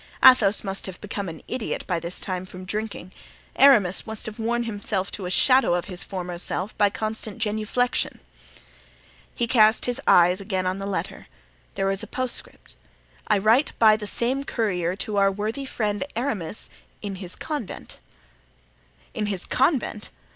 Athos 0.25 0.63
must 0.63 0.87
have 0.87 0.99
become 0.99 1.29
an 1.29 1.43
idiot 1.47 1.85
by 1.85 1.99
this 1.99 2.19
time 2.19 2.43
from 2.43 2.65
drinking. 2.65 3.11
Aramis 3.55 4.07
must 4.07 4.25
have 4.25 4.39
worn 4.39 4.63
himself 4.63 5.11
to 5.11 5.27
a 5.27 5.29
shadow 5.29 5.75
of 5.75 5.85
his 5.85 6.01
former 6.01 6.39
self 6.39 6.75
by 6.75 6.89
constant 6.89 7.37
genuflexion." 7.37 8.19
He 9.35 9.45
cast 9.45 9.85
his 9.85 10.01
eyes 10.07 10.41
again 10.41 10.65
on 10.65 10.79
the 10.79 10.87
letter. 10.87 11.27
There 11.75 11.85
was 11.85 12.01
a 12.01 12.07
postscript: 12.07 12.73
"I 13.27 13.37
write 13.37 13.73
by 13.77 13.95
the 13.95 14.07
same 14.07 14.43
courier 14.43 14.95
to 14.95 15.17
our 15.17 15.31
worthy 15.31 15.65
friend 15.65 16.03
Aramis 16.15 16.71
in 17.03 17.17
his 17.17 17.35
convent." 17.35 17.99
"In 19.13 19.27
his 19.27 19.45
convent! 19.45 20.09